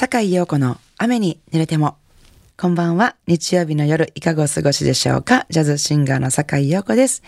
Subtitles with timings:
[0.00, 1.98] 坂井陽子の雨に濡れても。
[2.56, 3.16] こんばんは。
[3.26, 5.44] 日曜日の夜、いかがお過ごしでしょうか？
[5.50, 7.22] ジャズシンガーの坂井陽子です。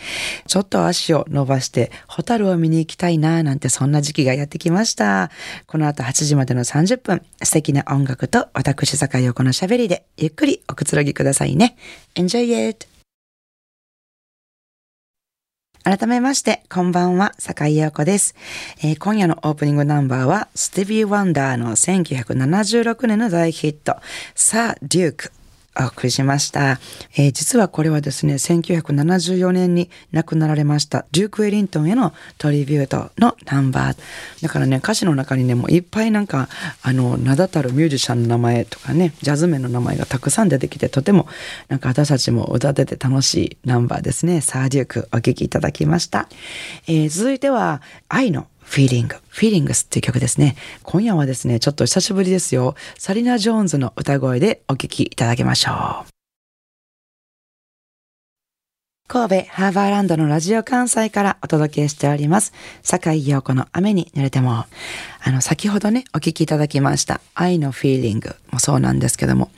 [0.47, 5.31] ちょっと足を伸ばして、ホタルを見に行きたいなぁなんてそんな時期がやってきました。
[5.67, 11.77] この後8時までの30分、素敵な音楽と私坂井陽子の喋りで、ゆっくりおくつろぎくださいね。
[12.15, 12.89] Enjoy it!
[15.85, 18.37] 改めまして、こんばんは、坂井陽子です、
[18.85, 23.97] えー、今夜のオープニングナンバーは、スティビー・ワンダーの1976年の大ヒット、
[24.37, 25.33] サー・デューク。
[25.81, 26.81] お送りしました、
[27.17, 33.97] えー、実はこれはですね、1974年に亡くなられました、デューク・エリントンへのトリビュートのナンバー。
[34.43, 36.49] だからね、歌詞の中にね、もういっぱいなんか、
[36.83, 41.27] あの、名だたるミュージシャンの名前とかね、ジャズメンの名前がたくさん出てきて、とても、
[41.69, 44.43] なんか私たちも歌ってて楽しいナンバーですね。
[44.43, 46.29] サーデューク、お聴きいただきました。
[46.87, 50.57] えー、続いては、愛のフィーリング、フィーリングスっていう曲ですね。
[50.83, 52.75] 今夜はですね、ちょっと久しぶりですよ。
[52.99, 56.12] サリナ・ジョーンズの歌声でお聴きいただきましょう。
[59.13, 62.55] 神戸ハーバーランドのラジオ関西からお届けしております。
[62.83, 64.65] 坂井陽子の雨に濡れても。
[65.23, 67.21] あの、先ほどね、お聞きいただきました。
[67.35, 69.51] 愛のフィーリングもそうなんですけども、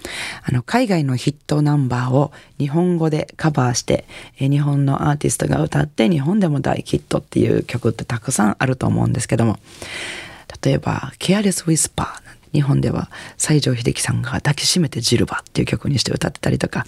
[0.42, 4.06] あの、海外のヒットナンバーを日本語でカバーして、
[4.40, 9.60] え日本のアーティストが歌って日本でも大ヒットっていう曲ってたくさんあると思うんですけども、
[10.64, 16.86] 例えば、ケアレス・ウィスパー日本では西城秀樹さんが抱きしめてジルバっていう曲にして歌ってたりとか、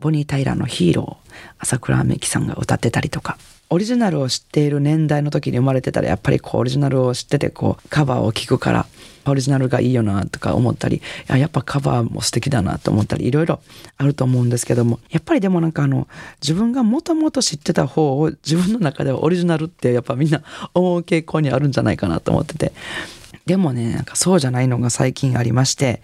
[0.00, 1.21] ボニー・タイラーのヒーロー、
[1.58, 3.38] 朝倉美樹さんが歌ってたりとか、
[3.72, 8.86] オリジナルを知っている年代の時に生まれてたらやっぱりこうオリジナルを知っててこうカバーを聴くから
[9.24, 13.60] オリジナルがいいよなとか思ったりややっぱカバーも素敵だなと思ったりいろいろ
[13.96, 16.06] あると思うんですけどもやっぱりでもなんかあの
[16.42, 20.42] 自分がもともと知ってた方を自分の中ではオリジナルってやっぱみんな
[20.74, 22.72] 思う傾向にあるんじゃないかなと思ってて。
[23.46, 26.00] でもねなんかそうじゃないのが最近ありまして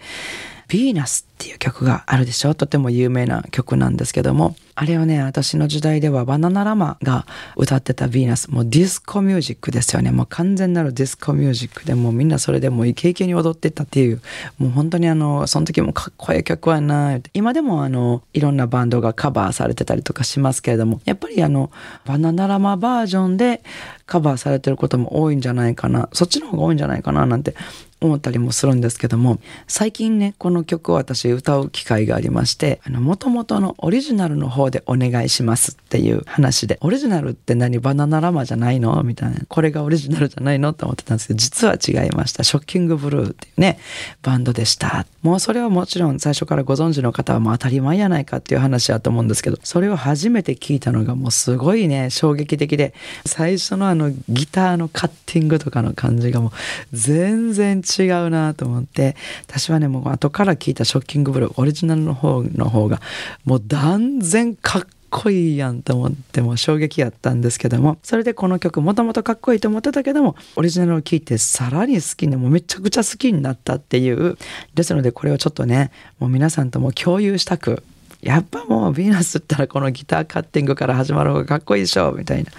[0.67, 2.53] ヴィーナスっていう曲があるでしょ。
[2.53, 4.57] とても有名な曲なんですけども。
[4.75, 7.25] あれはね私の時代ではバナナラマが
[7.57, 8.51] 歌ってたヴィーナス。
[8.51, 10.11] もうディスコミュージックですよね。
[10.11, 14.21] もう完全なるディスコミュージックでもうみんなそれでもうイケイケに踊ってたっていう。
[14.57, 17.23] もう本当にあのその時もかっこいい曲はない。
[17.33, 21.01] 今でもあのいろんなバンドがカバーされてたりとかしますけれども。
[21.05, 21.71] やっぱりあの
[22.05, 23.61] バナナラマバージョンで
[24.05, 26.09] カバーされてることも多いんじゃないかな。
[26.13, 27.55] そっちの方が多いんじゃないかななんて
[27.99, 29.39] 思ったりもするんですけども。
[29.67, 37.79] 最近ねこの曲を私歌う機会がありましてもともとのオリジナルの方でお願いしますっていう話でオリジナルって何？
[37.79, 39.01] バナナラマじゃないの？
[39.03, 39.39] みたいな。
[39.47, 42.43] これがオリジナルじゃないのと思ってたんですけど実は違いました。
[42.43, 43.79] ショッキングブルーっていうね
[44.21, 45.05] バンドでした。
[45.21, 52.93] もうそれはもちろん最初からご存知の方はもう当たり前やないかっていう話だと思うんですけどそれを初めて聞いたのがもうすごいね衝撃的で
[53.25, 56.51] 最初のあのギターのカッティングとかの感じがもう
[56.93, 59.17] 全然違うなと思って
[59.47, 63.01] 私はねもう後から聞いたショッキングングブルーオリジナルの方の方が
[63.45, 74.37] もう断然かっこいいやんと思っても衝撃やったんですけどもそれでこの曲もともとかっこいいと思ってたけどもオリジナルを聴いてさらに好きでもうめちゃくちゃ好きになったっていう
[74.75, 77.83] ですのでこれをちょっとねもう皆さんとも共有したく
[78.21, 82.51] やっぱもうヴィーナスったらこのギターカッティングから始まる方がかっこいいでしょみたいな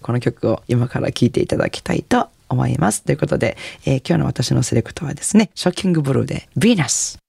[0.00, 3.02] この曲を今から聴いていただきたいと思います。
[3.02, 7.21] ということで、えー、今日の私のセレクトはですね、ショッキングブルーでヴィーナス。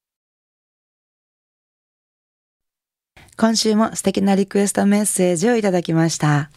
[3.35, 6.51] 今週も素敵なリクエストメッセージをいただきました。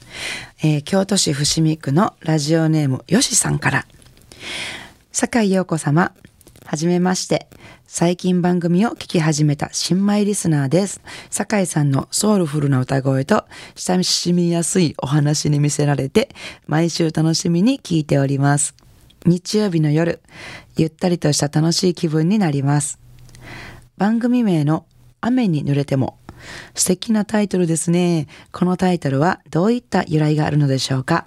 [0.62, 3.86] えー、京都市伏見区のラジオネームよしさんから。
[5.10, 6.12] 坂井陽子様、
[6.66, 7.48] はじめまして。
[7.86, 11.00] 最近番組を聞き始めた新米リスナーです。
[11.30, 16.28] 酒井さんのソウルフルな歌声と親しみやすいお話に見せられて、
[16.66, 18.74] 毎週楽しみに聞いております。
[19.24, 20.20] 日曜日の夜、
[20.76, 22.98] ゆったりとした楽しい気分になります。
[23.96, 24.84] 番組名の
[25.22, 26.18] 雨に濡れても
[26.74, 28.26] 素敵なタイトルですね。
[28.52, 31.26] このタイトルはどういった由来があるのでしょうか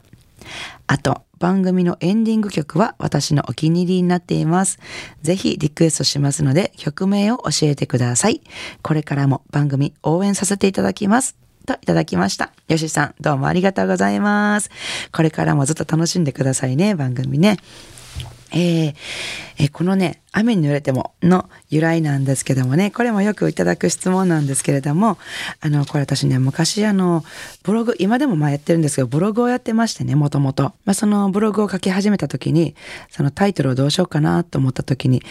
[0.88, 4.78] あと、番組のエンディング曲は私のお気に入りになっています。
[5.22, 8.42] ぜひリクエストしますので曲名を教えてください。
[8.82, 11.38] これからも番組応援させていただきます。
[11.66, 12.52] といただきました。
[12.68, 14.70] よしさん、どうもありがとうございます。
[15.12, 17.58] これからもずっと楽しんでくださいね、番組ね。
[18.52, 18.96] えー、
[19.58, 25.18] えー、このね、雨に濡れてもの由来なんですけどもね、これもよくいただく質問なんですけれども、
[25.62, 27.24] あの、これ私ね、昔あの、
[27.64, 30.74] ブログ、今でもまあやってるんですけど、ブログをやってましてね、もともと。
[30.86, 32.76] まあそのブログを書き始めた時に、
[33.10, 35.24] そのタイトルをどうしようかなと思った時に、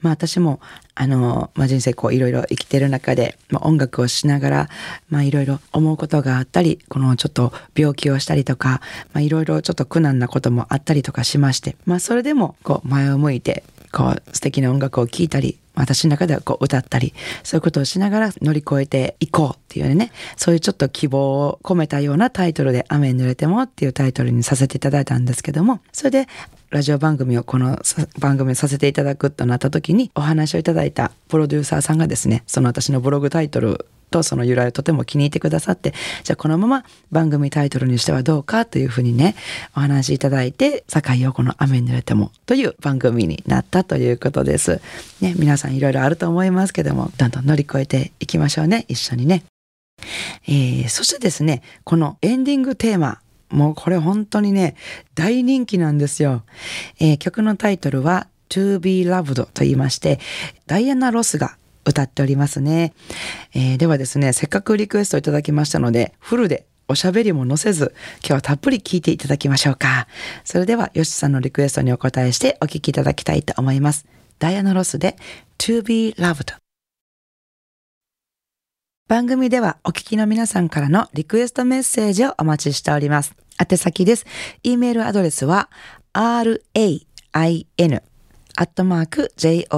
[0.00, 0.60] まあ私も、
[0.94, 4.68] あの、まあ人生こういろいろ生きてる中で、まあ音楽をしながら、
[5.08, 8.80] まあいろいろ思うことがあったり、このちょっと病気をしたりとか、
[9.12, 13.64] まあいろいろちょっと苦難なこともあったりとかしまして、まあそれでもこう前を向いて、
[13.96, 26.28] こう素敵な音楽を聴いたり、私の中ではこう歌ったり、そういうことをしながら乗り越えていこうっていうね、そういうちょっと希望を込めたようなタイトルで雨に濡れてもっていうタイトルにさせていただいたんですけども、それで
[26.68, 27.78] ラジオ番組をこの
[28.18, 35.94] 番組をさせていただくとなった時にお話をいただいたプロデューサーさんがですね、その私のブログタイトルとその由来をとても気に入ってくださって、
[36.24, 39.34] じゃあこのまま番組タイトルにしてはどうかというふうにね、
[39.76, 44.80] お話しいただいて、坂井陽子の雨に濡れてもという番組になったということです。
[45.20, 49.44] ね、皆さんいろいろあると思いますけども、どんどん乗り越えていきましょうね、一緒にね。
[50.46, 53.20] えー、そしてですね、このエンディングテーマ、
[53.50, 54.76] もうこれ本当にね、
[55.14, 56.42] 大人気なんですよ。
[57.00, 60.20] えー、曲のタイトルは To Be Loved と言いまして、
[60.66, 61.56] ダイアナ・ロスが
[61.86, 62.92] 歌っておりますね。
[63.54, 70.06] えー、ではですね、せっかくリクエストいただきましたので、フルでおしゃべりも載せず、今日はたっぷり聞いていただきましょうか。
[70.44, 74.06] それでは、ヨシさんのリクエストにお答えしてお聴きいただきたいと思います。
[74.38, 75.16] ダイアナ・ロスで
[75.58, 76.54] To Be Loved。
[79.08, 83.34] 番組ではお聞きの皆さんからのリクエストメッセージをお待ちしております。
[83.58, 84.26] 宛先です。
[84.64, 85.70] e メールアドレスは
[86.12, 87.06] rain
[88.56, 89.76] アットマーク jocr.jp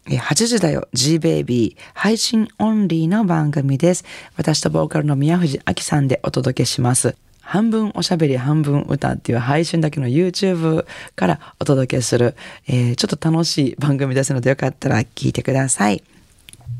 [0.06, 4.04] 8時だよ G-Baby 配信オンリーの番組です。
[4.36, 7.16] 私とボーカルの宮藤明さんでお届けします。
[7.48, 10.84] 半分おしゃべり半分歌っていう配信だけの YouTube
[11.16, 12.36] からお届けする、
[12.66, 16.02] えー、ちょっと楽しい番組ですのでよかったら聞いてください。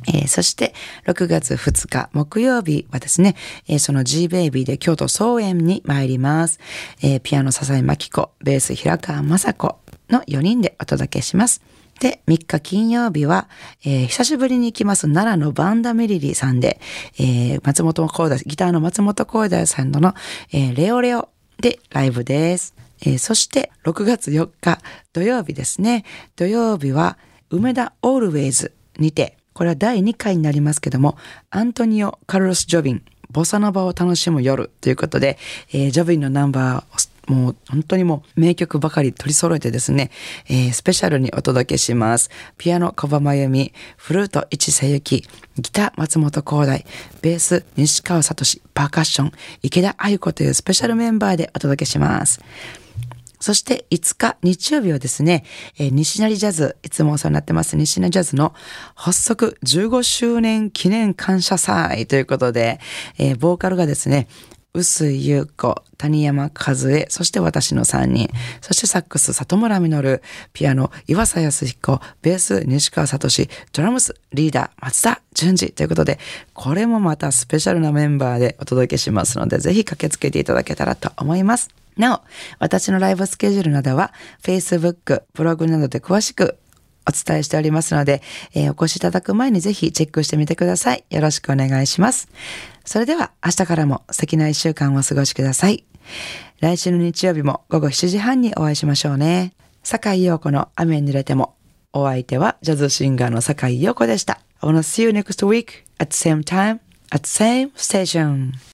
[0.09, 0.75] えー、そして、
[1.07, 3.35] 6月2日木曜日はですね、
[3.67, 6.61] えー、その G-Baby で京都総園に参ります。
[7.03, 9.79] えー、ピアノ笹井真紀子、ベース平川雅子
[10.11, 11.63] の4人でお届けします。
[12.01, 13.49] で、3日金曜日は、
[13.85, 16.81] えー、久しぶりに行きます奈良のバンダメリリさんで、
[17.19, 20.15] えー、松本光大、ギターの松本光大さんとの、
[20.53, 21.29] えー、レオレオ
[21.61, 22.75] でライブです。
[23.01, 24.81] えー、そして6月4日
[25.13, 26.05] 土曜日ですね。
[26.37, 27.19] 土曜日は
[27.51, 31.17] 梅田オールウェイズにて、これは第2回になりますけども、
[31.51, 35.39] アントニオ・カルロス・ジョビン、ボサノバを楽しむ夜ということで、
[35.73, 40.11] えー、ジョビンのナンバーをもう本当にもう名曲ばかり取り揃えてですね、
[40.49, 42.31] えー、スペシャルにお届けします。
[42.57, 45.23] ピアノ小葉真由美、フルート市瀬幸、
[45.59, 46.85] ギター松本光大、
[47.21, 49.33] ベース西川聡、パーカッション
[49.63, 52.41] 池田愛子というスペシャルメンバーでお届けします。
[53.41, 55.45] そして5日日曜日はですね、
[55.79, 58.55] えー、西成ジャズ、いつもお世話になってます西成ジャズの
[58.95, 62.81] 発足15周年記念感謝祭ということで、
[63.19, 64.29] えー、ボーカルがですね、
[64.79, 68.31] 臼井優子、谷山和恵、そして私の3人、
[68.61, 70.21] そしてサックス里村実、
[70.53, 73.29] ピアノ岩佐康彦、ベース西川聡、
[73.73, 76.19] ドラムスリーダー松田淳二ということで、
[76.55, 81.71] これもまたスペシャルなメンバーでお届けしますので、ぜひ駆けつけていただけたらと思います。
[81.97, 82.21] なお、
[82.61, 86.57] 私のライブスケジュールなどは、Facebook、ブログなどで詳しく
[87.09, 88.23] お伝えしておりますので、
[88.55, 91.05] えー、お越しいただく前にぜひチェックしてみてください。
[91.11, 92.29] よろしくお願いします。
[92.89, 95.85] それでは明日からも素敵な一週間をお過ごしください。
[96.61, 99.53] 来週の日曜日も午後7時半にお会いしましょうね。
[99.83, 101.55] 坂井陽子の雨に濡れても。
[101.93, 104.41] お相手はジャズシンガーの坂井陽子でした。
[104.63, 106.81] I wanna see you next week at the same time
[107.11, 108.53] at the same station.